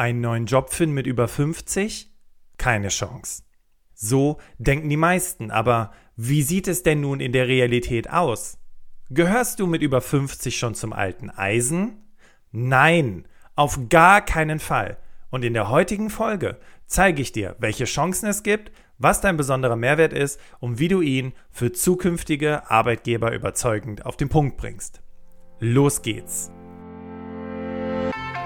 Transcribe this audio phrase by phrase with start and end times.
[0.00, 2.10] Einen neuen Job finden mit über 50?
[2.56, 3.42] Keine Chance.
[3.92, 8.56] So denken die meisten, aber wie sieht es denn nun in der Realität aus?
[9.10, 12.14] Gehörst du mit über 50 schon zum alten Eisen?
[12.50, 14.96] Nein, auf gar keinen Fall.
[15.28, 19.76] Und in der heutigen Folge zeige ich dir, welche Chancen es gibt, was dein besonderer
[19.76, 25.02] Mehrwert ist und wie du ihn für zukünftige Arbeitgeber überzeugend auf den Punkt bringst.
[25.58, 26.50] Los geht's!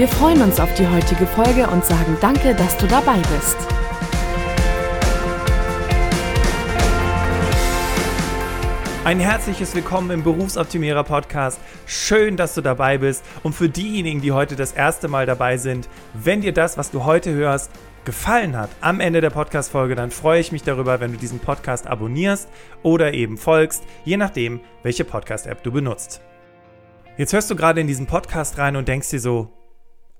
[0.00, 3.58] Wir freuen uns auf die heutige Folge und sagen danke, dass du dabei bist.
[9.04, 11.60] Ein herzliches Willkommen im Berufsoptimierer Podcast.
[11.84, 13.22] Schön, dass du dabei bist.
[13.42, 17.04] Und für diejenigen, die heute das erste Mal dabei sind, wenn dir das, was du
[17.04, 17.70] heute hörst,
[18.06, 21.86] gefallen hat am Ende der Podcast-Folge, dann freue ich mich darüber, wenn du diesen Podcast
[21.86, 22.48] abonnierst
[22.82, 26.22] oder eben folgst, je nachdem, welche Podcast-App du benutzt.
[27.18, 29.59] Jetzt hörst du gerade in diesen Podcast rein und denkst dir so,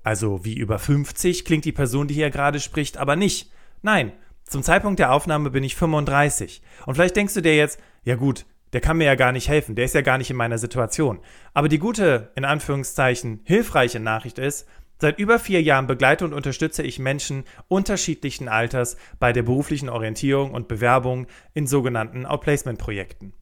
[0.03, 3.51] also wie über 50 klingt die Person, die hier gerade spricht, aber nicht.
[3.81, 4.11] Nein,
[4.43, 6.61] zum Zeitpunkt der Aufnahme bin ich 35.
[6.85, 9.75] Und vielleicht denkst du dir jetzt, ja gut, der kann mir ja gar nicht helfen,
[9.75, 11.19] der ist ja gar nicht in meiner Situation.
[11.53, 14.67] Aber die gute, in Anführungszeichen, hilfreiche Nachricht ist,
[14.99, 20.51] seit über vier Jahren begleite und unterstütze ich Menschen unterschiedlichen Alters bei der beruflichen Orientierung
[20.51, 23.33] und Bewerbung in sogenannten Outplacement-Projekten.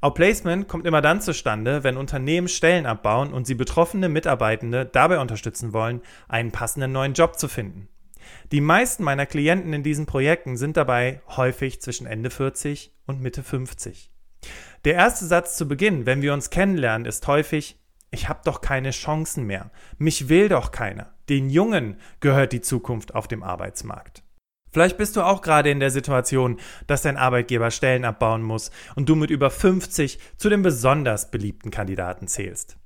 [0.00, 5.72] Outplacement kommt immer dann zustande, wenn Unternehmen Stellen abbauen und sie betroffene Mitarbeitende dabei unterstützen
[5.72, 7.88] wollen, einen passenden neuen Job zu finden.
[8.52, 13.42] Die meisten meiner Klienten in diesen Projekten sind dabei häufig zwischen Ende 40 und Mitte
[13.42, 14.10] 50.
[14.84, 17.80] Der erste Satz zu Beginn, wenn wir uns kennenlernen, ist häufig,
[18.10, 19.70] ich habe doch keine Chancen mehr.
[19.98, 21.14] Mich will doch keiner.
[21.28, 24.22] Den Jungen gehört die Zukunft auf dem Arbeitsmarkt.
[24.74, 26.58] Vielleicht bist du auch gerade in der Situation,
[26.88, 31.70] dass dein Arbeitgeber Stellen abbauen muss und du mit über 50 zu den besonders beliebten
[31.70, 32.76] Kandidaten zählst.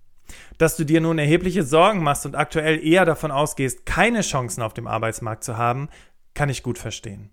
[0.59, 4.75] Dass du dir nun erhebliche Sorgen machst und aktuell eher davon ausgehst, keine Chancen auf
[4.75, 5.89] dem Arbeitsmarkt zu haben,
[6.35, 7.31] kann ich gut verstehen.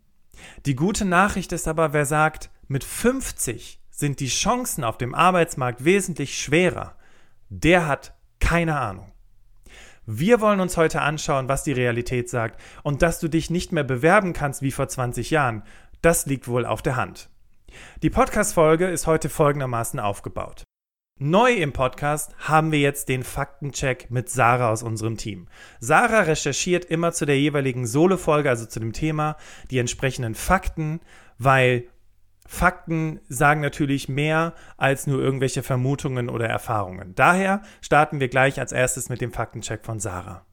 [0.66, 5.84] Die gute Nachricht ist aber, wer sagt, mit 50 sind die Chancen auf dem Arbeitsmarkt
[5.84, 6.96] wesentlich schwerer.
[7.50, 9.12] Der hat keine Ahnung.
[10.08, 13.84] Wir wollen uns heute anschauen, was die Realität sagt und dass du dich nicht mehr
[13.84, 15.64] bewerben kannst wie vor 20 Jahren,
[16.02, 17.30] das liegt wohl auf der Hand.
[18.04, 20.64] Die Podcast-Folge ist heute folgendermaßen aufgebaut.
[21.18, 25.48] Neu im Podcast haben wir jetzt den Faktencheck mit Sarah aus unserem Team.
[25.80, 29.38] Sarah recherchiert immer zu der jeweiligen Solo-Folge, also zu dem Thema,
[29.72, 31.00] die entsprechenden Fakten,
[31.40, 31.88] weil
[32.46, 37.16] Fakten sagen natürlich mehr als nur irgendwelche Vermutungen oder Erfahrungen.
[37.16, 40.46] Daher starten wir gleich als erstes mit dem Faktencheck von Sarah.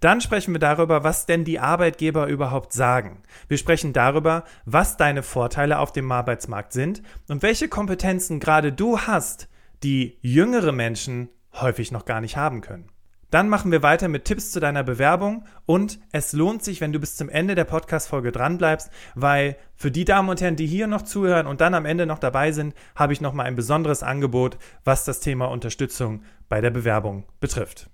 [0.00, 3.22] Dann sprechen wir darüber, was denn die Arbeitgeber überhaupt sagen.
[3.48, 8.98] Wir sprechen darüber, was deine Vorteile auf dem Arbeitsmarkt sind und welche Kompetenzen gerade du
[9.00, 9.48] hast,
[9.82, 12.88] die jüngere Menschen häufig noch gar nicht haben können.
[13.30, 16.98] Dann machen wir weiter mit Tipps zu deiner Bewerbung und es lohnt sich, wenn du
[16.98, 21.02] bis zum Ende der Podcast-Folge dranbleibst, weil für die Damen und Herren, die hier noch
[21.02, 25.04] zuhören und dann am Ende noch dabei sind, habe ich nochmal ein besonderes Angebot, was
[25.04, 27.90] das Thema Unterstützung bei der Bewerbung betrifft.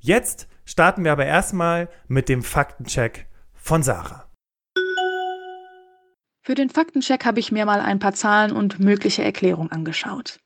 [0.00, 4.28] Jetzt starten wir aber erstmal mit dem Faktencheck von Sarah.
[6.42, 10.40] Für den Faktencheck habe ich mir mal ein paar Zahlen und mögliche Erklärungen angeschaut.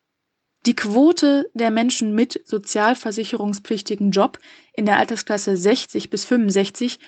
[0.66, 4.38] Die Quote der Menschen mit sozialversicherungspflichtigen Job
[4.74, 6.98] in der Altersklasse 60 bis 65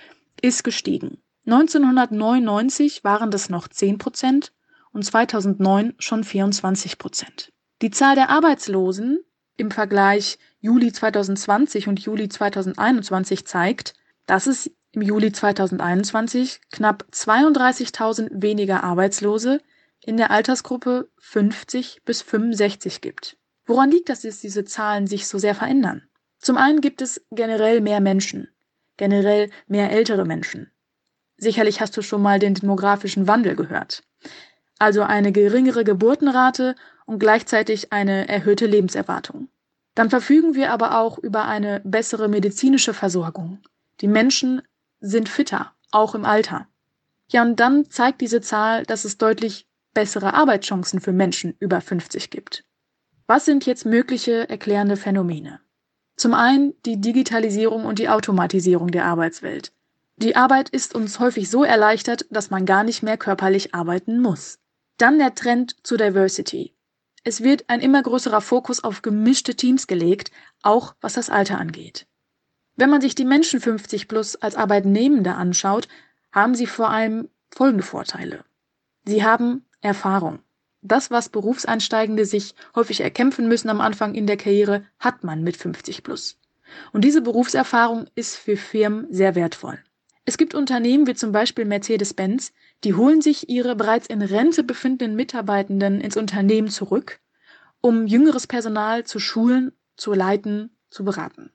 [0.41, 1.19] ist gestiegen.
[1.47, 4.53] 1999 waren das noch 10 Prozent
[4.93, 7.53] und 2009 schon 24 Prozent.
[7.83, 9.21] Die Zahl der Arbeitslosen
[9.57, 13.95] im Vergleich Juli 2020 und Juli 2021 zeigt,
[14.27, 19.61] dass es im Juli 2021 knapp 32.000 weniger Arbeitslose
[20.05, 23.37] in der Altersgruppe 50 bis 65 gibt.
[23.71, 26.03] Woran liegt das, dass diese Zahlen sich so sehr verändern?
[26.41, 28.49] Zum einen gibt es generell mehr Menschen,
[28.97, 30.73] generell mehr ältere Menschen.
[31.37, 34.03] Sicherlich hast du schon mal den demografischen Wandel gehört.
[34.81, 36.75] Also eine geringere Geburtenrate
[37.07, 39.47] und gleichzeitig eine erhöhte Lebenserwartung.
[39.95, 43.61] Dann verfügen wir aber auch über eine bessere medizinische Versorgung.
[44.01, 44.63] Die Menschen
[44.99, 46.67] sind fitter, auch im Alter.
[47.29, 52.31] Ja, und dann zeigt diese Zahl, dass es deutlich bessere Arbeitschancen für Menschen über 50
[52.31, 52.65] gibt.
[53.31, 55.61] Was sind jetzt mögliche erklärende Phänomene?
[56.17, 59.71] Zum einen die Digitalisierung und die Automatisierung der Arbeitswelt.
[60.17, 64.59] Die Arbeit ist uns häufig so erleichtert, dass man gar nicht mehr körperlich arbeiten muss.
[64.99, 66.75] Dann der Trend zur Diversity.
[67.23, 70.33] Es wird ein immer größerer Fokus auf gemischte Teams gelegt,
[70.63, 72.09] auch was das Alter angeht.
[72.75, 75.87] Wenn man sich die Menschen 50 plus als Arbeitnehmende anschaut,
[76.33, 78.45] haben sie vor allem folgende Vorteile.
[79.05, 80.41] Sie haben Erfahrung.
[80.83, 85.57] Das, was Berufseinsteigende sich häufig erkämpfen müssen am Anfang in der Karriere, hat man mit
[85.57, 86.39] 50 plus.
[86.93, 89.79] Und diese Berufserfahrung ist für Firmen sehr wertvoll.
[90.25, 92.53] Es gibt Unternehmen wie zum Beispiel Mercedes-Benz,
[92.85, 97.21] die holen sich ihre bereits in Rente befindenden Mitarbeitenden ins Unternehmen zurück,
[97.81, 101.51] um jüngeres Personal zu schulen, zu leiten, zu beraten.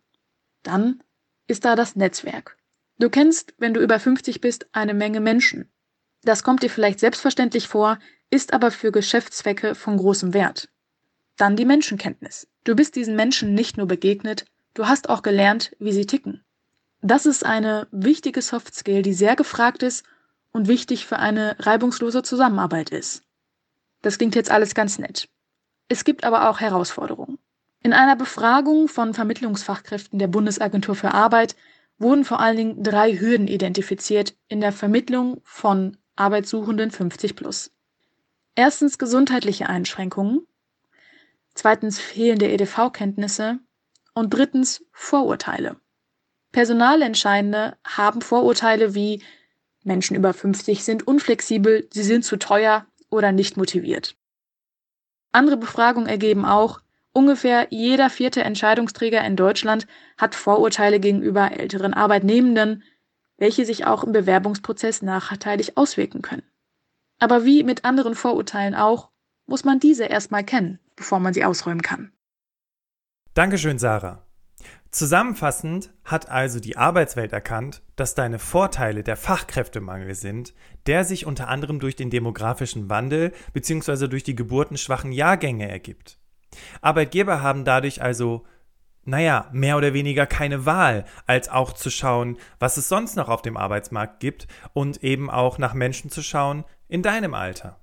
[0.63, 1.01] Dann
[1.47, 2.57] ist da das Netzwerk.
[2.99, 5.71] Du kennst, wenn du über 50 bist, eine Menge Menschen.
[6.23, 7.99] Das kommt dir vielleicht selbstverständlich vor,
[8.29, 10.69] ist aber für Geschäftszwecke von großem Wert.
[11.37, 12.47] Dann die Menschenkenntnis.
[12.63, 16.43] Du bist diesen Menschen nicht nur begegnet, du hast auch gelernt, wie sie ticken.
[17.01, 20.05] Das ist eine wichtige Soft Skill, die sehr gefragt ist
[20.51, 23.21] und wichtig für eine reibungslose Zusammenarbeit ist.
[24.01, 25.27] Das klingt jetzt alles ganz nett.
[25.87, 27.37] Es gibt aber auch Herausforderungen.
[27.83, 31.55] In einer Befragung von Vermittlungsfachkräften der Bundesagentur für Arbeit
[31.99, 37.74] wurden vor allen Dingen drei Hürden identifiziert in der Vermittlung von Arbeitssuchenden 50 plus.
[38.55, 40.47] Erstens gesundheitliche Einschränkungen,
[41.55, 43.59] zweitens fehlende EDV-Kenntnisse
[44.13, 45.75] und drittens Vorurteile.
[46.53, 49.21] Personalentscheidende haben Vorurteile wie
[49.83, 54.15] Menschen über 50 sind unflexibel, sie sind zu teuer oder nicht motiviert.
[55.33, 56.79] Andere Befragungen ergeben auch,
[57.11, 59.85] ungefähr jeder vierte Entscheidungsträger in Deutschland
[60.17, 62.83] hat Vorurteile gegenüber älteren Arbeitnehmenden,
[63.35, 66.43] welche sich auch im Bewerbungsprozess nachteilig auswirken können.
[67.19, 69.09] Aber wie mit anderen Vorurteilen auch,
[69.47, 72.11] muss man diese erstmal kennen, bevor man sie ausräumen kann.
[73.33, 74.25] Dankeschön, Sarah.
[74.91, 80.53] Zusammenfassend hat also die Arbeitswelt erkannt, dass deine Vorteile der Fachkräftemangel sind,
[80.85, 84.07] der sich unter anderem durch den demografischen Wandel bzw.
[84.07, 86.17] durch die geburtenschwachen Jahrgänge ergibt.
[86.81, 88.45] Arbeitgeber haben dadurch also,
[89.05, 93.41] naja, mehr oder weniger keine Wahl, als auch zu schauen, was es sonst noch auf
[93.41, 97.79] dem Arbeitsmarkt gibt und eben auch nach Menschen zu schauen in deinem Alter.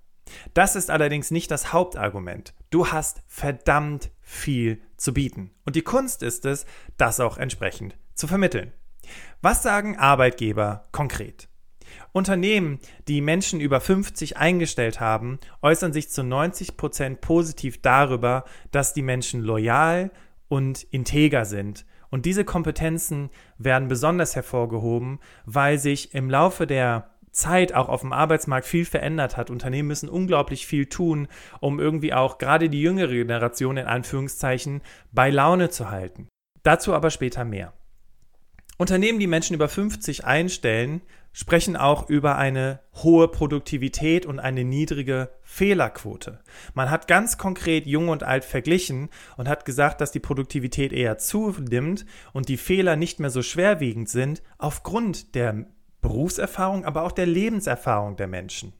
[0.54, 2.54] Das ist allerdings nicht das Hauptargument.
[2.70, 5.50] Du hast verdammt viel zu bieten.
[5.64, 6.66] Und die Kunst ist es,
[6.96, 8.72] das auch entsprechend zu vermitteln.
[9.40, 11.48] Was sagen Arbeitgeber konkret?
[12.12, 12.78] Unternehmen,
[13.08, 19.02] die Menschen über 50 eingestellt haben, äußern sich zu 90 Prozent positiv darüber, dass die
[19.02, 20.10] Menschen loyal
[20.52, 21.86] und integer sind.
[22.10, 28.12] Und diese Kompetenzen werden besonders hervorgehoben, weil sich im Laufe der Zeit auch auf dem
[28.12, 29.48] Arbeitsmarkt viel verändert hat.
[29.48, 31.26] Unternehmen müssen unglaublich viel tun,
[31.60, 36.28] um irgendwie auch gerade die jüngere Generation in Anführungszeichen bei Laune zu halten.
[36.62, 37.72] Dazu aber später mehr.
[38.76, 41.00] Unternehmen, die Menschen über 50 einstellen,
[41.32, 46.40] sprechen auch über eine hohe Produktivität und eine niedrige Fehlerquote.
[46.74, 51.18] Man hat ganz konkret Jung und Alt verglichen und hat gesagt, dass die Produktivität eher
[51.18, 55.66] zunimmt und die Fehler nicht mehr so schwerwiegend sind aufgrund der
[56.00, 58.72] Berufserfahrung, aber auch der Lebenserfahrung der Menschen.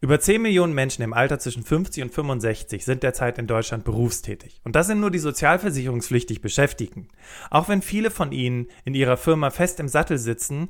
[0.00, 4.60] Über 10 Millionen Menschen im Alter zwischen 50 und 65 sind derzeit in Deutschland berufstätig.
[4.62, 7.08] Und das sind nur die sozialversicherungspflichtig Beschäftigten.
[7.50, 10.68] Auch wenn viele von ihnen in ihrer Firma fest im Sattel sitzen,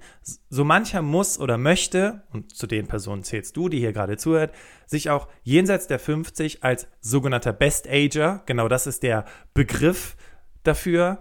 [0.49, 4.55] so mancher muss oder möchte, und zu den Personen zählst du, die hier gerade zuhört,
[4.87, 10.17] sich auch jenseits der 50 als sogenannter Best Ager, genau das ist der Begriff
[10.63, 11.19] dafür,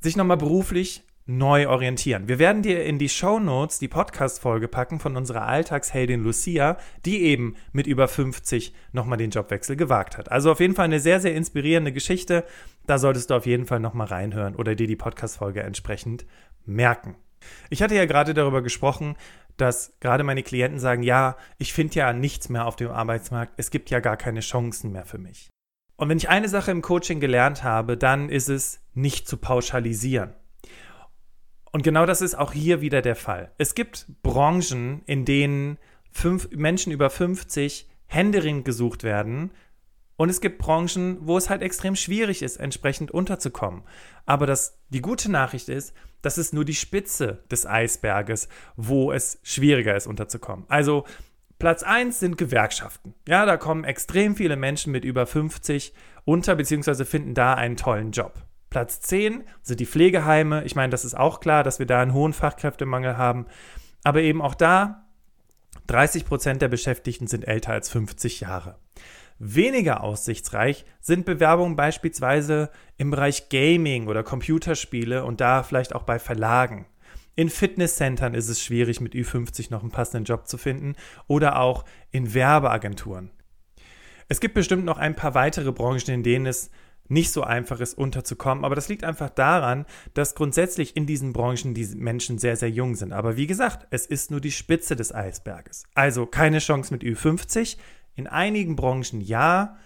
[0.00, 1.04] sich nochmal beruflich
[1.38, 2.26] neu orientieren.
[2.26, 7.22] Wir werden dir in die Show Notes die Podcast-Folge packen von unserer Alltagsheldin Lucia, die
[7.22, 10.32] eben mit über 50 nochmal den Jobwechsel gewagt hat.
[10.32, 12.44] Also auf jeden Fall eine sehr, sehr inspirierende Geschichte.
[12.86, 16.26] Da solltest du auf jeden Fall nochmal reinhören oder dir die Podcast-Folge entsprechend
[16.66, 17.14] merken.
[17.70, 19.14] Ich hatte ja gerade darüber gesprochen,
[19.56, 23.70] dass gerade meine Klienten sagen, ja, ich finde ja nichts mehr auf dem Arbeitsmarkt, es
[23.70, 25.48] gibt ja gar keine Chancen mehr für mich.
[25.96, 30.32] Und wenn ich eine Sache im Coaching gelernt habe, dann ist es nicht zu pauschalisieren.
[31.72, 33.52] Und genau das ist auch hier wieder der Fall.
[33.58, 35.78] Es gibt Branchen, in denen
[36.10, 39.52] fünf, Menschen über 50 händeringend gesucht werden.
[40.16, 43.82] Und es gibt Branchen, wo es halt extrem schwierig ist, entsprechend unterzukommen.
[44.26, 49.38] Aber das, die gute Nachricht ist, das ist nur die Spitze des Eisberges, wo es
[49.42, 50.66] schwieriger ist, unterzukommen.
[50.68, 51.06] Also
[51.58, 53.14] Platz 1 sind Gewerkschaften.
[53.28, 58.12] Ja, da kommen extrem viele Menschen mit über 50 unter, beziehungsweise finden da einen tollen
[58.12, 58.34] Job.
[58.70, 60.64] Platz 10 sind die Pflegeheime.
[60.64, 63.46] Ich meine, das ist auch klar, dass wir da einen hohen Fachkräftemangel haben.
[64.04, 65.06] Aber eben auch da,
[65.88, 68.78] 30 Prozent der Beschäftigten sind älter als 50 Jahre.
[69.38, 76.18] Weniger aussichtsreich sind Bewerbungen beispielsweise im Bereich Gaming oder Computerspiele und da vielleicht auch bei
[76.18, 76.86] Verlagen.
[77.36, 80.94] In Fitnesscentern ist es schwierig, mit Ü50 noch einen passenden Job zu finden
[81.26, 83.30] oder auch in Werbeagenturen.
[84.28, 86.70] Es gibt bestimmt noch ein paar weitere Branchen, in denen es
[87.10, 88.64] nicht so einfach ist, unterzukommen.
[88.64, 92.94] Aber das liegt einfach daran, dass grundsätzlich in diesen Branchen die Menschen sehr, sehr jung
[92.94, 93.12] sind.
[93.12, 95.84] Aber wie gesagt, es ist nur die Spitze des Eisberges.
[95.94, 97.76] Also keine Chance mit Ü50.
[98.14, 99.76] In einigen Branchen ja,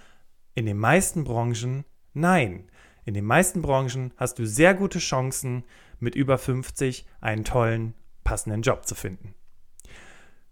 [0.55, 2.71] in den meisten Branchen nein.
[3.05, 5.65] In den meisten Branchen hast du sehr gute Chancen,
[6.01, 9.35] mit über 50 einen tollen, passenden Job zu finden.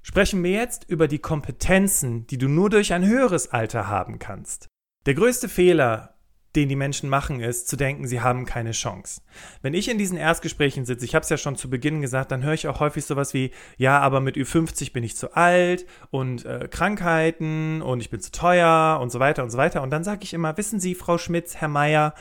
[0.03, 4.67] Sprechen wir jetzt über die Kompetenzen, die du nur durch ein höheres Alter haben kannst.
[5.07, 6.12] Der größte Fehler,
[6.55, 9.23] den die Menschen machen, ist zu denken, sie haben keine Chance.
[9.63, 12.43] Wenn ich in diesen Erstgesprächen sitze, ich habe es ja schon zu Beginn gesagt, dann
[12.43, 16.45] höre ich auch häufig sowas wie, ja, aber mit Ü50 bin ich zu alt und
[16.45, 19.83] äh, Krankheiten und ich bin zu teuer und so weiter und so weiter.
[19.83, 22.15] Und dann sage ich immer, wissen Sie, Frau Schmitz, Herr Meier,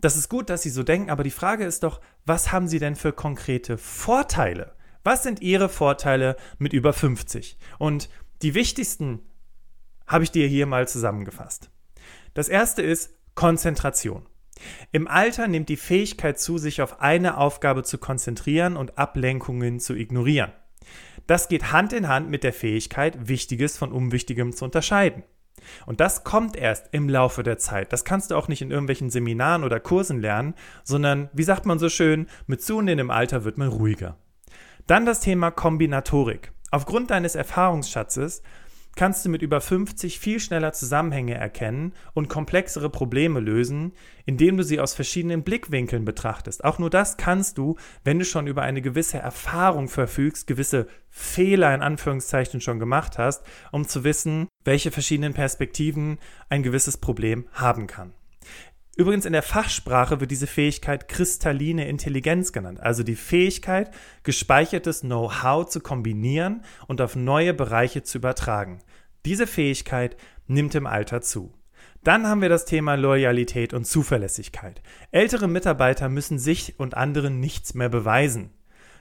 [0.00, 2.78] das ist gut, dass Sie so denken, aber die Frage ist doch, was haben Sie
[2.78, 4.76] denn für konkrete Vorteile?
[5.04, 7.58] Was sind Ihre Vorteile mit über 50?
[7.78, 8.08] Und
[8.42, 9.20] die wichtigsten
[10.06, 11.70] habe ich dir hier mal zusammengefasst.
[12.34, 14.26] Das erste ist, Konzentration.
[14.90, 19.94] Im Alter nimmt die Fähigkeit zu, sich auf eine Aufgabe zu konzentrieren und Ablenkungen zu
[19.94, 20.50] ignorieren.
[21.28, 25.22] Das geht Hand in Hand mit der Fähigkeit, Wichtiges von Unwichtigem zu unterscheiden.
[25.86, 27.92] Und das kommt erst im Laufe der Zeit.
[27.92, 31.78] Das kannst du auch nicht in irgendwelchen Seminaren oder Kursen lernen, sondern, wie sagt man
[31.78, 34.16] so schön, mit zunehmendem Alter wird man ruhiger.
[34.88, 36.50] Dann das Thema Kombinatorik.
[36.72, 38.42] Aufgrund deines Erfahrungsschatzes
[38.98, 43.92] kannst du mit über 50 viel schneller Zusammenhänge erkennen und komplexere Probleme lösen,
[44.26, 46.64] indem du sie aus verschiedenen Blickwinkeln betrachtest.
[46.64, 51.72] Auch nur das kannst du, wenn du schon über eine gewisse Erfahrung verfügst, gewisse Fehler
[51.72, 57.86] in Anführungszeichen schon gemacht hast, um zu wissen, welche verschiedenen Perspektiven ein gewisses Problem haben
[57.86, 58.12] kann.
[58.98, 63.92] Übrigens in der Fachsprache wird diese Fähigkeit kristalline Intelligenz genannt, also die Fähigkeit,
[64.24, 68.80] gespeichertes Know-how zu kombinieren und auf neue Bereiche zu übertragen.
[69.24, 70.16] Diese Fähigkeit
[70.48, 71.54] nimmt im Alter zu.
[72.02, 74.82] Dann haben wir das Thema Loyalität und Zuverlässigkeit.
[75.12, 78.50] Ältere Mitarbeiter müssen sich und anderen nichts mehr beweisen.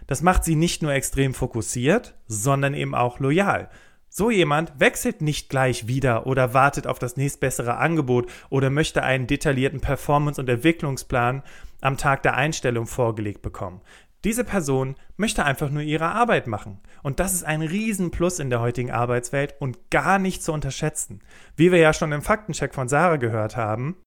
[0.06, 3.72] Das macht sie nicht nur extrem fokussiert, sondern eben auch loyal.
[4.20, 9.28] So jemand wechselt nicht gleich wieder oder wartet auf das nächstbessere Angebot oder möchte einen
[9.28, 11.44] detaillierten Performance- und Entwicklungsplan
[11.82, 13.80] am Tag der Einstellung vorgelegt bekommen.
[14.24, 16.80] Diese Person möchte einfach nur ihre Arbeit machen.
[17.04, 21.22] Und das ist ein Riesenplus in der heutigen Arbeitswelt und gar nicht zu unterschätzen.
[21.56, 23.98] Wie wir ja schon im Faktencheck von Sarah gehört haben,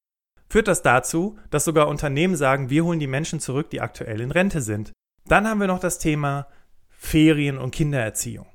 [0.49, 4.31] führt das dazu, dass sogar Unternehmen sagen, wir holen die Menschen zurück, die aktuell in
[4.31, 4.91] Rente sind.
[5.27, 6.47] Dann haben wir noch das Thema
[6.89, 8.50] Ferien und Kindererziehung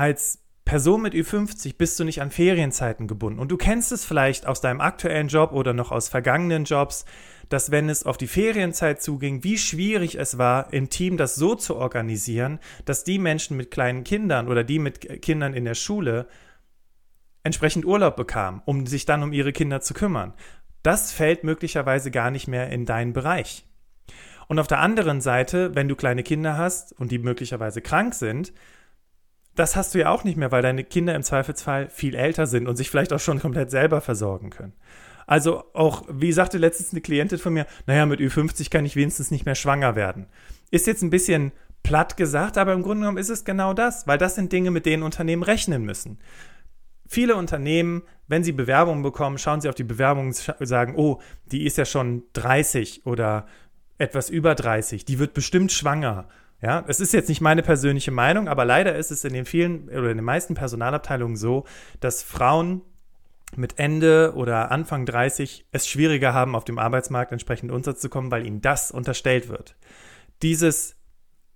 [0.00, 3.38] als Person mit Ü50 bist du nicht an Ferienzeiten gebunden.
[3.38, 7.04] Und du kennst es vielleicht aus deinem aktuellen Job oder noch aus vergangenen Jobs,
[7.50, 11.54] dass wenn es auf die Ferienzeit zuging, wie schwierig es war, im Team das so
[11.54, 16.28] zu organisieren, dass die Menschen mit kleinen Kindern oder die mit Kindern in der Schule
[17.42, 20.32] entsprechend Urlaub bekamen, um sich dann um ihre Kinder zu kümmern.
[20.82, 23.66] Das fällt möglicherweise gar nicht mehr in deinen Bereich.
[24.48, 28.54] Und auf der anderen Seite, wenn du kleine Kinder hast und die möglicherweise krank sind,
[29.60, 32.66] das hast du ja auch nicht mehr, weil deine Kinder im Zweifelsfall viel älter sind
[32.66, 34.72] und sich vielleicht auch schon komplett selber versorgen können.
[35.26, 39.30] Also auch, wie sagte letztens eine Klientin von mir, naja, mit Ü50 kann ich wenigstens
[39.30, 40.26] nicht mehr schwanger werden.
[40.70, 41.52] Ist jetzt ein bisschen
[41.82, 44.86] platt gesagt, aber im Grunde genommen ist es genau das, weil das sind Dinge, mit
[44.86, 46.18] denen Unternehmen rechnen müssen.
[47.06, 51.64] Viele Unternehmen, wenn sie Bewerbungen bekommen, schauen sie auf die Bewerbungen und sagen, oh, die
[51.64, 53.46] ist ja schon 30 oder
[53.98, 56.28] etwas über 30, die wird bestimmt schwanger.
[56.62, 59.88] Ja, es ist jetzt nicht meine persönliche Meinung, aber leider ist es in den vielen
[59.88, 61.64] oder in den meisten Personalabteilungen so,
[62.00, 62.82] dass Frauen
[63.56, 68.60] mit Ende oder Anfang 30 es schwieriger haben, auf dem Arbeitsmarkt entsprechend unterzukommen, weil ihnen
[68.60, 69.74] das unterstellt wird.
[70.42, 70.96] Dieses,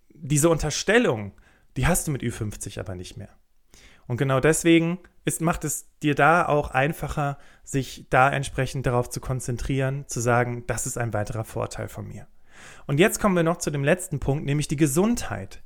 [0.08, 1.32] diese Unterstellung,
[1.76, 3.30] die hast du mit Ü50 aber nicht mehr.
[4.06, 9.20] Und genau deswegen ist, macht es dir da auch einfacher, sich da entsprechend darauf zu
[9.20, 12.26] konzentrieren, zu sagen, das ist ein weiterer Vorteil von mir.
[12.86, 15.62] Und jetzt kommen wir noch zu dem letzten Punkt, nämlich die Gesundheit.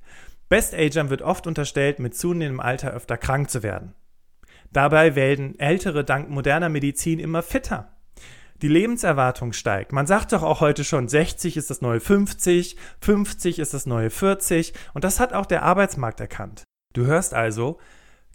[0.48, 3.94] Best-Agern wird oft unterstellt, mit zunehmendem Alter öfter krank zu werden.
[4.72, 7.94] Dabei werden Ältere dank moderner Medizin immer fitter.
[8.60, 9.92] Die Lebenserwartung steigt.
[9.92, 14.10] Man sagt doch auch heute schon, 60 ist das neue 50, 50 ist das neue
[14.10, 16.64] 40 und das hat auch der Arbeitsmarkt erkannt.
[16.92, 17.78] Du hörst also,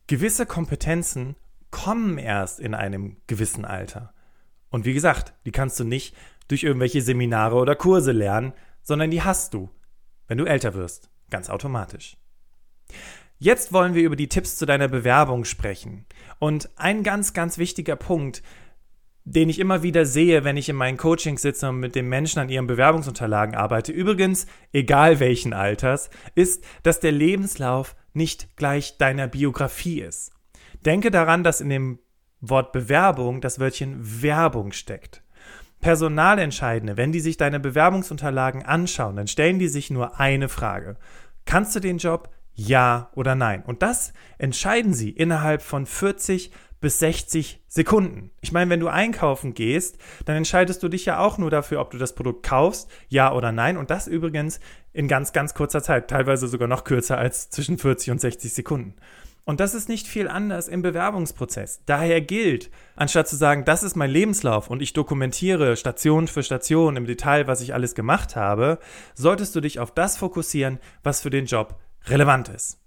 [0.07, 1.35] gewisse Kompetenzen
[1.71, 4.13] kommen erst in einem gewissen Alter.
[4.69, 6.15] Und wie gesagt, die kannst du nicht
[6.47, 9.69] durch irgendwelche Seminare oder Kurse lernen, sondern die hast du,
[10.27, 12.17] wenn du älter wirst, ganz automatisch.
[13.39, 16.05] Jetzt wollen wir über die Tipps zu deiner Bewerbung sprechen.
[16.39, 18.41] Und ein ganz, ganz wichtiger Punkt,
[19.25, 22.39] den ich immer wieder sehe, wenn ich in meinen Coachings sitze und mit den Menschen
[22.39, 29.27] an ihren Bewerbungsunterlagen arbeite, übrigens egal welchen Alters, ist, dass der Lebenslauf nicht gleich deiner
[29.27, 30.31] Biografie ist.
[30.85, 31.99] Denke daran, dass in dem
[32.41, 35.22] Wort Bewerbung das Wörtchen Werbung steckt.
[35.83, 40.95] Personalentscheidende, wenn die sich deine Bewerbungsunterlagen anschauen, dann stellen die sich nur eine Frage.
[41.45, 42.29] Kannst du den Job?
[42.55, 43.63] Ja oder nein?
[43.65, 48.31] Und das entscheiden sie innerhalb von 40 bis 60 Sekunden.
[48.41, 51.91] Ich meine, wenn du einkaufen gehst, dann entscheidest du dich ja auch nur dafür, ob
[51.91, 53.77] du das Produkt kaufst, ja oder nein.
[53.77, 54.59] Und das übrigens
[54.93, 58.95] in ganz, ganz kurzer Zeit, teilweise sogar noch kürzer als zwischen 40 und 60 Sekunden.
[59.45, 61.81] Und das ist nicht viel anders im Bewerbungsprozess.
[61.85, 66.95] Daher gilt, anstatt zu sagen, das ist mein Lebenslauf und ich dokumentiere Station für Station
[66.95, 68.79] im Detail, was ich alles gemacht habe,
[69.15, 72.79] solltest du dich auf das fokussieren, was für den Job relevant ist.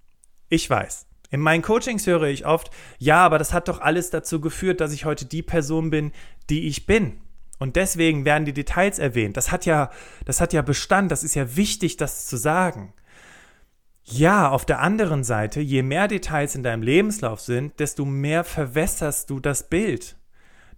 [0.48, 4.40] Ich weiß, in meinen Coachings höre ich oft, ja, aber das hat doch alles dazu
[4.40, 6.12] geführt, dass ich heute die Person bin,
[6.48, 7.20] die ich bin.
[7.58, 9.36] Und deswegen werden die Details erwähnt.
[9.36, 9.90] Das hat ja,
[10.24, 12.92] das hat ja Bestand, das ist ja wichtig, das zu sagen.
[14.08, 19.30] Ja, auf der anderen Seite, je mehr Details in deinem Lebenslauf sind, desto mehr verwässerst
[19.30, 20.16] du das Bild.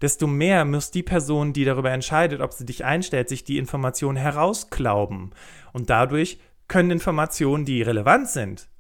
[0.01, 4.17] Desto mehr muss die Person, die darüber entscheidet, ob sie dich einstellt, sich die Informationen
[4.17, 5.35] herausklauben.
[5.75, 8.71] Und dadurch können Informationen, die relevant sind,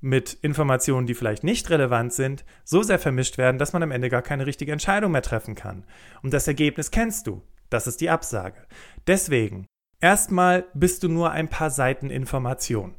[0.00, 4.10] mit Informationen, die vielleicht nicht relevant sind, so sehr vermischt werden, dass man am Ende
[4.10, 5.84] gar keine richtige Entscheidung mehr treffen kann.
[6.22, 7.42] Und das Ergebnis kennst du.
[7.68, 8.62] Das ist die Absage.
[9.08, 9.66] Deswegen,
[10.00, 12.94] erstmal bist du nur ein paar Seiten Information.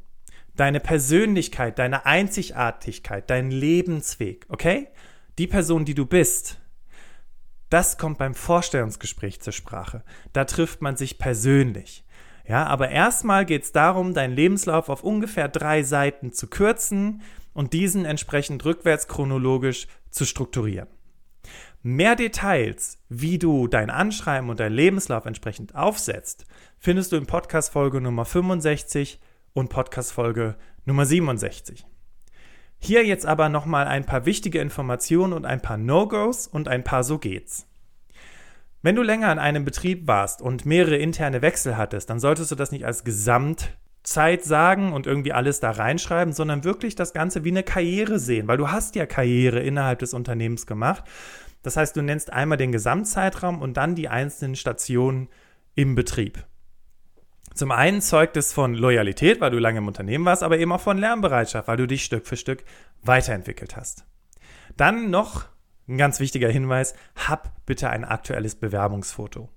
[0.58, 4.88] Deine Persönlichkeit, deine Einzigartigkeit, dein Lebensweg, okay?
[5.38, 6.58] Die Person, die du bist,
[7.70, 10.02] das kommt beim Vorstellungsgespräch zur Sprache.
[10.32, 12.04] Da trifft man sich persönlich.
[12.44, 17.22] Ja, aber erstmal geht es darum, deinen Lebenslauf auf ungefähr drei Seiten zu kürzen
[17.52, 20.88] und diesen entsprechend rückwärts chronologisch zu strukturieren.
[21.82, 26.46] Mehr Details, wie du dein Anschreiben und dein Lebenslauf entsprechend aufsetzt,
[26.78, 29.20] findest du in Podcast Folge Nummer 65
[29.58, 31.84] und Podcast Folge Nummer 67.
[32.78, 37.02] Hier jetzt aber nochmal ein paar wichtige Informationen und ein paar No-Gos und ein paar
[37.02, 37.66] So geht's.
[38.82, 42.54] Wenn du länger in einem Betrieb warst und mehrere interne Wechsel hattest, dann solltest du
[42.54, 47.50] das nicht als Gesamtzeit sagen und irgendwie alles da reinschreiben, sondern wirklich das Ganze wie
[47.50, 51.02] eine Karriere sehen, weil du hast ja Karriere innerhalb des Unternehmens gemacht.
[51.64, 55.28] Das heißt, du nennst einmal den Gesamtzeitraum und dann die einzelnen Stationen
[55.74, 56.44] im Betrieb.
[57.58, 60.80] Zum einen zeugt es von Loyalität, weil du lange im Unternehmen warst, aber eben auch
[60.80, 62.62] von Lernbereitschaft, weil du dich Stück für Stück
[63.02, 64.04] weiterentwickelt hast.
[64.76, 65.46] Dann noch
[65.88, 69.48] ein ganz wichtiger Hinweis, hab bitte ein aktuelles Bewerbungsfoto.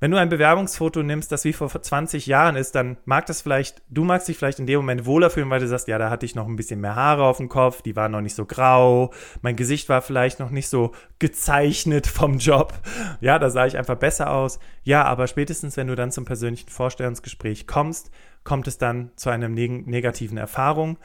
[0.00, 3.82] Wenn du ein Bewerbungsfoto nimmst, das wie vor 20 Jahren ist, dann mag das vielleicht,
[3.90, 6.24] du magst dich vielleicht in dem Moment wohler fühlen, weil du sagst, ja, da hatte
[6.24, 9.12] ich noch ein bisschen mehr Haare auf dem Kopf, die waren noch nicht so grau,
[9.42, 12.72] mein Gesicht war vielleicht noch nicht so gezeichnet vom Job.
[13.20, 14.58] Ja, da sah ich einfach besser aus.
[14.84, 18.10] Ja, aber spätestens, wenn du dann zum persönlichen Vorstellungsgespräch kommst,
[18.42, 20.96] kommt es dann zu einer neg negativen Erfahrung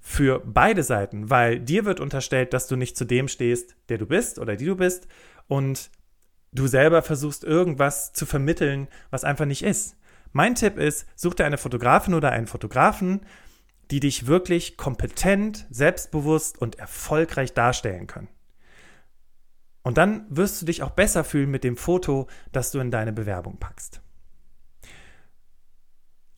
[0.00, 4.06] für beide Seiten, weil dir wird unterstellt, dass du nicht zu dem stehst, der du
[4.06, 5.06] bist oder die du bist
[5.46, 5.90] und
[6.52, 9.96] du selber versuchst irgendwas zu vermitteln, was einfach nicht ist.
[10.32, 13.20] Mein Tipp ist, such dir eine Fotografin oder einen Fotografen,
[13.90, 18.28] die dich wirklich kompetent, selbstbewusst und erfolgreich darstellen können.
[19.82, 23.12] Und dann wirst du dich auch besser fühlen mit dem Foto, das du in deine
[23.12, 24.01] Bewerbung packst.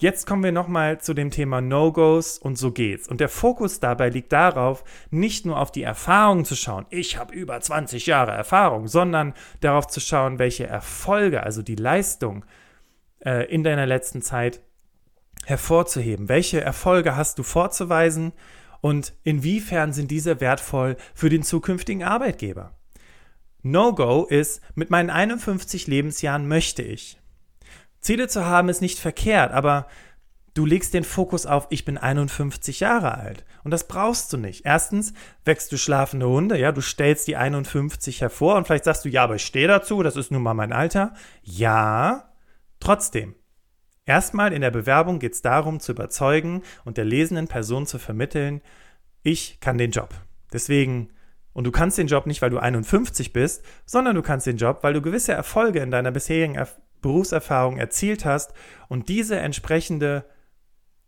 [0.04, 3.08] Jetzt kommen wir nochmal zu dem Thema No-Gos und so geht's.
[3.08, 7.34] Und der Fokus dabei liegt darauf, nicht nur auf die Erfahrung zu schauen, ich habe
[7.34, 12.44] über 20 Jahre Erfahrung, sondern darauf zu schauen, welche Erfolge, also die Leistung
[13.24, 14.60] äh, in deiner letzten Zeit
[15.46, 16.28] hervorzuheben.
[16.28, 18.34] Welche Erfolge hast du vorzuweisen
[18.82, 22.76] und inwiefern sind diese wertvoll für den zukünftigen Arbeitgeber?
[23.62, 27.18] No-Go ist, mit meinen 51 Lebensjahren möchte ich.
[28.04, 29.86] Ziele zu haben ist nicht verkehrt, aber
[30.52, 33.46] du legst den Fokus auf, ich bin 51 Jahre alt.
[33.64, 34.66] Und das brauchst du nicht.
[34.66, 35.14] Erstens
[35.46, 39.24] wächst du schlafende Hunde, ja, du stellst die 51 hervor und vielleicht sagst du, ja,
[39.24, 41.14] aber ich stehe dazu, das ist nun mal mein Alter.
[41.42, 42.30] Ja,
[42.78, 43.34] trotzdem.
[44.04, 48.60] Erstmal in der Bewerbung geht es darum, zu überzeugen und der lesenden Person zu vermitteln,
[49.22, 50.12] ich kann den Job.
[50.52, 51.08] Deswegen,
[51.54, 54.80] und du kannst den Job nicht, weil du 51 bist, sondern du kannst den Job,
[54.82, 56.58] weil du gewisse Erfolge in deiner bisherigen
[57.04, 58.54] Berufserfahrung erzielt hast.
[58.88, 60.24] Und diese entsprechende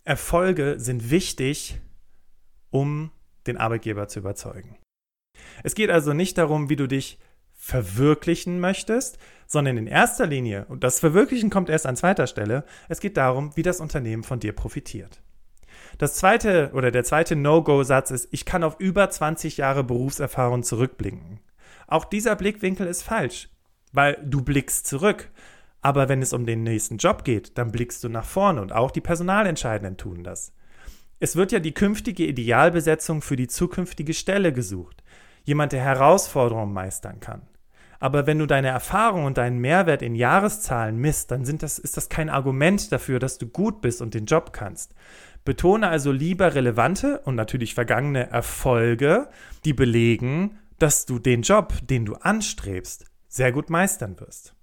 [0.04, 1.80] Erfolge sind wichtig,
[2.70, 3.10] um
[3.46, 4.76] den Arbeitgeber zu überzeugen.
[5.64, 7.18] Es geht also nicht darum, wie du dich
[7.54, 13.00] verwirklichen möchtest, sondern in erster Linie, und das Verwirklichen kommt erst an zweiter Stelle, es
[13.00, 15.22] geht darum, wie das Unternehmen von dir profitiert.
[15.96, 21.40] Das zweite oder der zweite No-Go-Satz ist, ich kann auf über 20 Jahre Berufserfahrung zurückblicken.
[21.86, 23.48] Auch dieser Blickwinkel ist falsch,
[23.92, 25.30] weil du blickst zurück.
[25.86, 28.90] Aber wenn es um den nächsten Job geht, dann blickst du nach vorne und auch
[28.90, 30.52] die Personalentscheidenden tun das.
[31.20, 35.04] Es wird ja die künftige Idealbesetzung für die zukünftige Stelle gesucht.
[35.44, 37.42] Jemand, der Herausforderungen meistern kann.
[38.00, 42.08] Aber wenn du deine Erfahrung und deinen Mehrwert in Jahreszahlen misst, dann das, ist das
[42.08, 44.92] kein Argument dafür, dass du gut bist und den Job kannst.
[45.44, 49.28] Betone also lieber relevante und natürlich vergangene Erfolge,
[49.64, 54.55] die belegen, dass du den Job, den du anstrebst, sehr gut meistern wirst.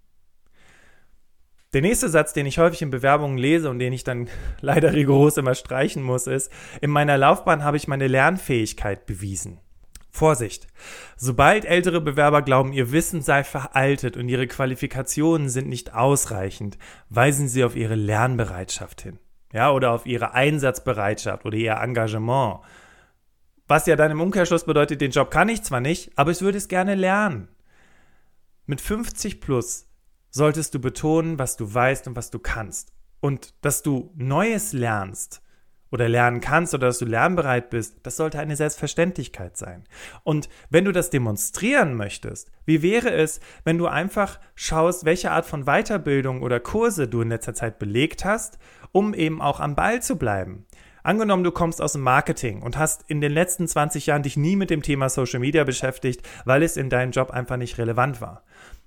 [1.73, 4.29] Der nächste Satz, den ich häufig in Bewerbungen lese und den ich dann
[4.61, 9.59] leider rigoros immer streichen muss, ist, in meiner Laufbahn habe ich meine Lernfähigkeit bewiesen.
[10.11, 10.67] Vorsicht!
[11.17, 16.77] Sobald ältere Bewerber glauben, ihr Wissen sei veraltet und ihre Qualifikationen sind nicht ausreichend,
[17.09, 19.17] weisen sie auf ihre Lernbereitschaft hin.
[19.51, 22.59] Ja, oder auf ihre Einsatzbereitschaft oder ihr Engagement.
[23.67, 26.59] Was ja dann im Umkehrschluss bedeutet, den Job kann ich zwar nicht, aber ich würde
[26.59, 27.47] es gerne lernen.
[28.67, 29.87] Mit 50 plus
[30.33, 32.91] solltest du betonen, was du weißt und was du kannst.
[33.21, 35.41] Und dass du Neues lernst
[35.91, 39.83] oder lernen kannst oder dass du lernbereit bist, das sollte eine Selbstverständlichkeit sein.
[40.23, 45.45] Und wenn du das demonstrieren möchtest, wie wäre es, wenn du einfach schaust, welche Art
[45.45, 48.57] von Weiterbildung oder Kurse du in letzter Zeit belegt hast,
[48.91, 50.65] um eben auch am Ball zu bleiben?
[51.03, 54.55] Angenommen, du kommst aus dem Marketing und hast in den letzten 20 Jahren dich nie
[54.55, 58.43] mit dem Thema Social Media beschäftigt, weil es in deinem Job einfach nicht relevant war.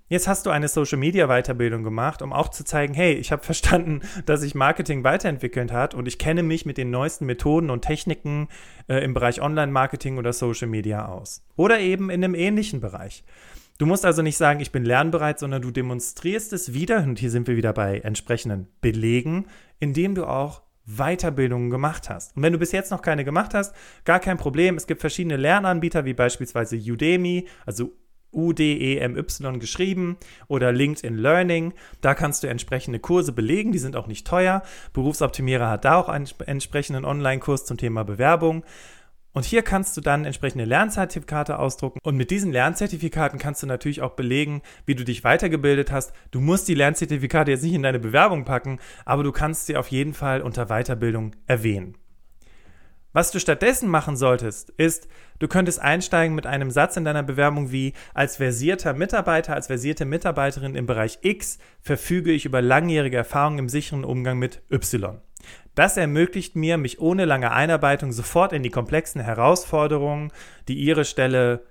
[0.09, 3.43] Jetzt hast du eine Social Media Weiterbildung gemacht, um auch zu zeigen, hey, ich habe
[3.45, 7.83] verstanden, dass sich Marketing weiterentwickelt hat und ich kenne mich mit den neuesten Methoden und
[7.83, 8.49] Techniken
[8.89, 11.43] äh, im Bereich Online-Marketing oder Social Media aus.
[11.57, 13.25] Oder eben in einem ähnlichen Bereich.
[13.79, 17.31] Du musst also nicht sagen, ich bin lernbereit, sondern du demonstrierst es wieder, und hier
[17.31, 19.47] sind wir wieder bei entsprechenden Belegen,
[19.81, 22.37] indem du auch Weiterbildungen gemacht hast.
[22.37, 24.77] Und wenn du bis jetzt noch keine gemacht hast, gar kein Problem.
[24.77, 27.93] Es gibt verschiedene Lernanbieter wie beispielsweise Udemy, also
[28.37, 31.73] U-D-E-M-Y geschrieben oder LinkedIn Learning.
[32.01, 34.63] Da kannst du entsprechende Kurse belegen, die sind auch nicht teuer.
[34.93, 38.63] Berufsoptimierer hat da auch einen entsprechenden Online-Kurs zum Thema Bewerbung.
[39.37, 41.99] Und hier kannst du dann entsprechende Lernzertifikate ausdrucken.
[42.03, 46.15] Und mit diesen Lernzertifikaten kannst du natürlich auch belegen, wie du dich weitergebildet hast.
[46.31, 49.89] Du musst die Lernzertifikate jetzt nicht in deine Bewerbung packen, aber du kannst sie auf
[49.89, 51.99] jeden Fall unter Weiterbildung erwähnen.
[53.17, 57.73] Was du stattdessen machen solltest, ist, du könntest einsteigen mit einem Satz in deiner Bewerbung
[57.73, 63.59] wie, als versierter Mitarbeiter, als versierte Mitarbeiterin im Bereich X verfüge ich über langjährige Erfahrung
[63.59, 65.19] im sicheren Umgang mit Y.
[65.75, 70.31] Das ermöglicht mir, mich ohne lange Einarbeitung sofort in die komplexen Herausforderungen,
[70.69, 71.65] die Ihre Stelle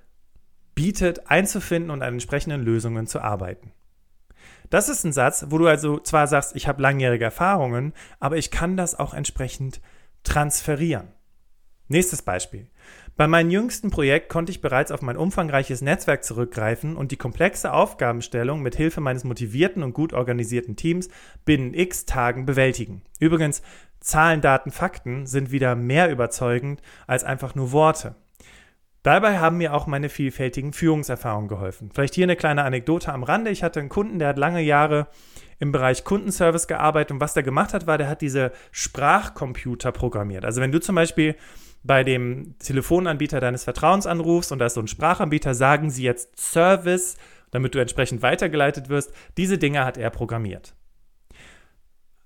[0.73, 3.71] bietet, einzufinden und an entsprechenden Lösungen zu arbeiten.
[4.71, 8.49] Das ist ein Satz, wo du also zwar sagst, ich habe langjährige Erfahrungen, aber ich
[8.49, 9.79] kann das auch entsprechend
[10.23, 11.14] transferieren.
[11.88, 12.67] Nächstes Beispiel.
[13.15, 17.71] Bei meinem jüngsten Projekt konnte ich bereits auf mein umfangreiches Netzwerk zurückgreifen und die komplexe
[17.71, 21.10] Aufgabenstellung mit Hilfe meines motivierten und gut organisierten Teams
[21.45, 23.04] binnen x Tagen bewältigen.
[23.19, 23.62] Übrigens,
[24.00, 28.15] Zahlen, Daten, Fakten sind wieder mehr überzeugend als einfach nur Worte.
[29.04, 31.91] Dabei haben mir auch meine vielfältigen Führungserfahrungen geholfen.
[31.93, 33.52] Vielleicht hier eine kleine Anekdote am Rande.
[33.52, 35.08] Ich hatte einen Kunden, der hat lange Jahre
[35.60, 40.43] im Bereich Kundenservice gearbeitet und was der gemacht hat, war, der hat diese Sprachcomputer programmiert.
[40.43, 41.36] Also wenn du zum Beispiel
[41.86, 46.38] bei dem Telefonanbieter deines Vertrauens anrufst und da ist so ein Sprachanbieter, sagen sie jetzt
[46.38, 47.15] Service,
[47.52, 49.13] damit du entsprechend weitergeleitet wirst.
[49.38, 50.76] Diese Dinge hat er programmiert.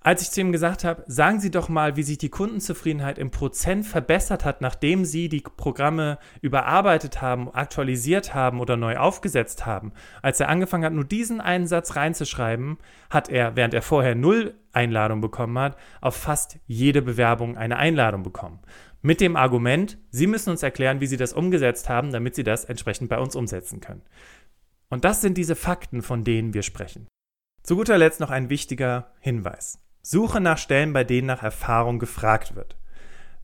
[0.02, 3.32] Als ich zu ihm gesagt habe, sagen Sie doch mal, wie sich die Kundenzufriedenheit im
[3.32, 9.92] Prozent verbessert hat, nachdem Sie die Programme überarbeitet haben, aktualisiert haben oder neu aufgesetzt haben.
[10.22, 12.78] Als er angefangen hat, nur diesen einen Satz reinzuschreiben,
[13.10, 18.24] hat er, während er vorher null Einladungen bekommen hat, auf fast jede Bewerbung eine Einladung
[18.24, 18.60] bekommen.
[19.02, 22.66] Mit dem Argument, Sie müssen uns erklären, wie Sie das umgesetzt haben, damit Sie das
[22.66, 24.02] entsprechend bei uns umsetzen können.
[24.90, 27.08] Und das sind diese Fakten, von denen wir sprechen.
[27.64, 29.80] Zu guter Letzt noch ein wichtiger Hinweis.
[30.02, 32.79] Suche nach Stellen, bei denen nach Erfahrung gefragt wird.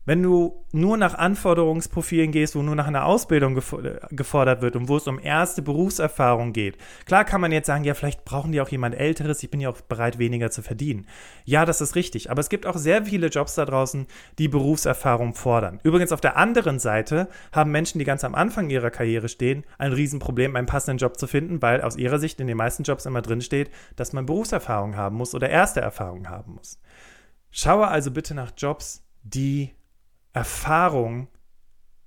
[0.06, 4.96] Wenn du nur nach Anforderungsprofilen gehst, wo nur nach einer Ausbildung gefordert wird und wo
[4.96, 8.68] es um erste Berufserfahrung geht, klar kann man jetzt sagen, ja, vielleicht brauchen die auch
[8.68, 11.06] jemand Älteres, ich bin ja auch bereit, weniger zu verdienen.
[11.44, 14.06] Ja, das ist richtig, aber es gibt auch sehr viele Jobs da draußen,
[14.38, 15.80] die Berufserfahrung fordern.
[15.82, 19.92] Übrigens auf der anderen Seite haben Menschen, die ganz am Anfang ihrer Karriere stehen, ein
[19.92, 23.22] Riesenproblem, einen passenden Job zu finden, weil aus ihrer Sicht in den meisten Jobs immer
[23.22, 26.80] drin steht, dass man Berufserfahrung haben muss oder erste Erfahrung haben muss.
[27.50, 29.72] Schaue also bitte nach Jobs, die
[30.36, 31.28] Erfahrung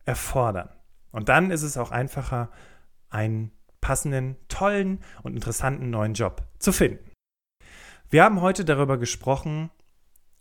[0.06, 0.70] erfordern.
[1.12, 2.52] Und dann ist es auch einfacher,
[3.10, 7.10] einen passenden, tollen und interessanten neuen Job zu finden.
[8.12, 9.72] Wir haben heute darüber gesprochen,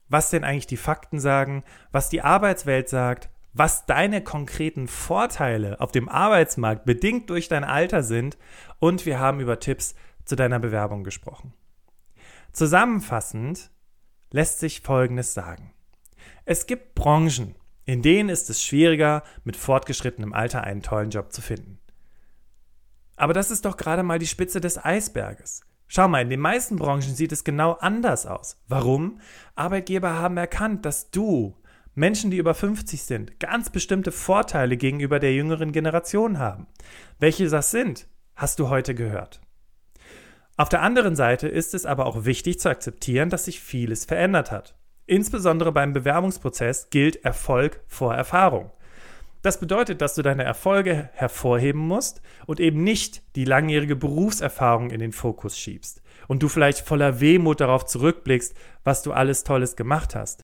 [0.07, 5.91] was denn eigentlich die Fakten sagen, was die Arbeitswelt sagt, was deine konkreten Vorteile auf
[5.91, 8.37] dem Arbeitsmarkt bedingt durch dein Alter sind
[8.81, 9.95] und wir haben über Tipps
[10.27, 11.55] zu deiner Bewerbung gesprochen.
[12.53, 13.71] Zusammenfassend
[14.31, 15.73] lässt sich Folgendes sagen.
[16.45, 17.55] Es gibt Branchen,
[17.89, 21.79] in denen ist es schwieriger, mit fortgeschrittenem Alter einen tollen Job zu finden.
[23.17, 25.63] Aber das ist doch gerade mal die Spitze des Eisberges.
[25.87, 28.61] Schau mal, in den meisten Branchen sieht es genau anders aus.
[28.69, 29.23] Warum?
[29.55, 31.57] Arbeitgeber haben erkannt, dass du,
[31.95, 36.67] Menschen, die über 50 sind, ganz bestimmte Vorteile gegenüber der jüngeren Generation haben.
[37.19, 39.41] Welche das sind, hast du heute gehört.
[40.59, 44.53] Auf der anderen Seite ist es aber auch wichtig zu akzeptieren, dass sich vieles verändert
[44.53, 44.79] hat.
[45.09, 48.71] Insbesondere beim Bewerbungsprozess gilt Erfolg vor Erfahrung.
[49.41, 55.01] Das bedeutet, dass du deine Erfolge hervorheben musst und eben nicht die langjährige Berufserfahrung in
[55.01, 60.15] den Fokus schiebst und du vielleicht voller Wehmut darauf zurückblickst, was du alles Tolles gemacht
[60.15, 60.43] hast.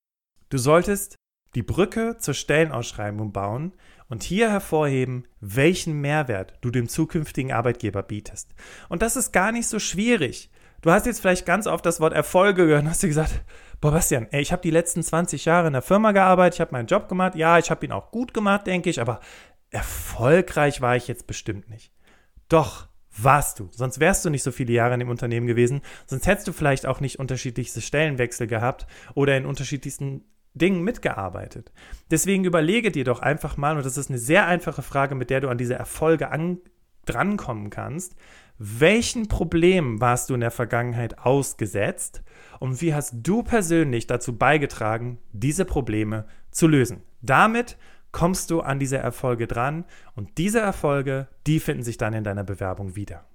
[0.48, 1.16] Du solltest
[1.55, 3.74] die Brücke zur Stellenausschreibung bauen
[4.09, 8.55] und hier hervorheben, welchen Mehrwert du dem zukünftigen Arbeitgeber bietest.
[8.88, 10.50] Und das ist gar nicht so schwierig.
[10.85, 13.42] Du hast jetzt vielleicht ganz oft das Wort Erfolge gehört und hast dir gesagt,
[13.84, 16.72] boah Bastian, ey, ich habe die letzten 20 Jahre in der Firma gearbeitet, ich habe
[16.72, 19.20] meinen Job gemacht, ja, ich habe ihn auch gut gemacht, denke ich, aber
[19.68, 21.92] erfolgreich war ich jetzt bestimmt nicht.
[22.48, 23.68] Doch, warst du.
[23.72, 25.82] Sonst wärst du nicht so viele Jahre in dem Unternehmen gewesen.
[26.06, 31.70] Sonst hättest du vielleicht auch nicht unterschiedlichste Stellenwechsel gehabt oder in unterschiedlichsten Dingen mitgearbeitet.
[32.10, 35.42] Deswegen überlege dir doch einfach mal, und das ist eine sehr einfache Frage, mit der
[35.42, 36.56] du an diese Erfolge an,
[37.04, 38.16] drankommen kannst,
[38.56, 42.22] welchen Problemen warst du in der Vergangenheit ausgesetzt
[42.64, 47.03] und wie hast du persönlich dazu beigetragen, diese Probleme zu lösen?
[47.20, 47.77] Damit
[48.11, 52.42] kommst du an diese Erfolge dran und diese Erfolge, die finden sich dann in deiner
[52.42, 53.27] Bewerbung wieder.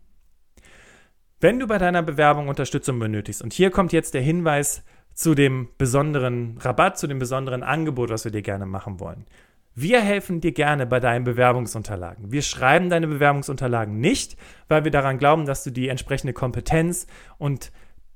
[1.40, 5.70] Wenn du bei deiner Bewerbung Unterstützung benötigst, und hier kommt jetzt der Hinweis zu dem
[5.78, 9.28] besonderen Rabatt, zu dem besonderen Angebot, was wir dir gerne machen wollen.
[9.76, 12.32] Wir helfen dir gerne bei deinen Bewerbungsunterlagen.
[12.32, 14.38] Wir schreiben deine Bewerbungsunterlagen nicht,
[14.70, 17.06] weil wir daran glauben, dass du die entsprechende Kompetenz
[17.38, 17.72] und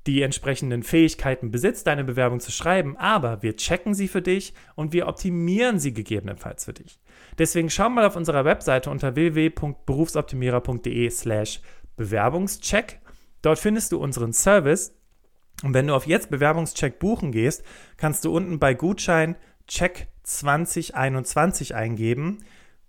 [0.08, 4.94] die entsprechenden Fähigkeiten besitzt, deine Bewerbung zu schreiben, aber wir checken sie für dich und
[4.94, 7.00] wir optimieren sie gegebenenfalls für dich.
[7.38, 11.62] Deswegen schau mal auf unserer Webseite unter www.berufsoptimierer.de slash
[11.96, 13.00] Bewerbungscheck.
[13.42, 14.94] Dort findest du unseren Service
[15.64, 17.64] und wenn du auf jetzt Bewerbungscheck buchen gehst,
[17.98, 19.36] kannst du unten bei Gutschein
[19.68, 22.40] Check 2021 eingeben.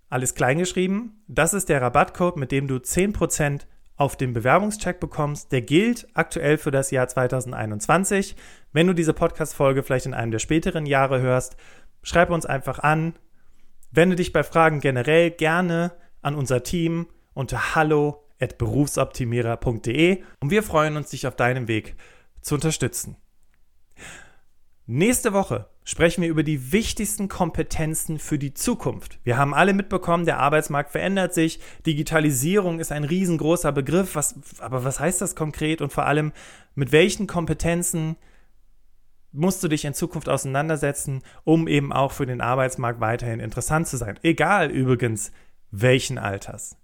[0.08, 1.22] Alles kleingeschrieben.
[1.28, 3.62] Das ist der Rabattcode, mit dem du 10%
[3.96, 5.52] auf den Bewerbungscheck bekommst.
[5.52, 8.36] Der gilt aktuell für das Jahr 2021.
[8.72, 11.56] Wenn du diese Podcast-Folge vielleicht in einem der späteren Jahre hörst,
[12.02, 13.14] schreib uns einfach an.
[13.90, 20.62] Wende dich bei Fragen generell gerne an unser Team unter hallo at berufsoptimierer.de und wir
[20.62, 21.96] freuen uns, dich auf deinem Weg
[22.40, 23.16] zu unterstützen.
[24.86, 29.18] Nächste Woche sprechen wir über die wichtigsten Kompetenzen für die Zukunft.
[29.24, 34.84] Wir haben alle mitbekommen, der Arbeitsmarkt verändert sich, Digitalisierung ist ein riesengroßer Begriff, was, aber
[34.84, 36.32] was heißt das konkret und vor allem,
[36.74, 38.16] mit welchen Kompetenzen
[39.32, 43.96] musst du dich in Zukunft auseinandersetzen, um eben auch für den Arbeitsmarkt weiterhin interessant zu
[43.96, 44.18] sein.
[44.22, 45.32] Egal übrigens,
[45.70, 46.76] welchen Alters.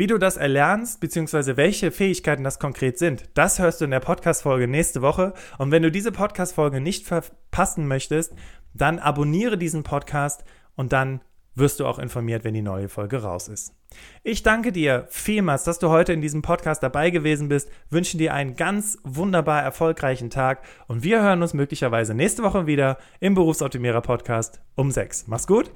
[0.00, 4.00] Wie du das erlernst, beziehungsweise welche Fähigkeiten das konkret sind, das hörst du in der
[4.00, 5.34] Podcast-Folge nächste Woche.
[5.58, 8.32] Und wenn du diese Podcast-Folge nicht verpassen möchtest,
[8.72, 10.42] dann abonniere diesen Podcast
[10.74, 11.20] und dann
[11.54, 13.74] wirst du auch informiert, wenn die neue Folge raus ist.
[14.22, 18.32] Ich danke dir vielmals, dass du heute in diesem Podcast dabei gewesen bist, wünsche dir
[18.32, 24.00] einen ganz wunderbar erfolgreichen Tag und wir hören uns möglicherweise nächste Woche wieder im Berufsoptimierer
[24.00, 25.26] Podcast um 6.
[25.26, 25.70] Mach's gut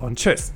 [0.00, 0.52] und tschüss.